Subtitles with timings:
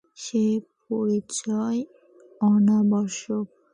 [0.17, 0.43] সে
[0.89, 1.79] পরিচয়
[2.41, 3.45] অনাবশ্যক।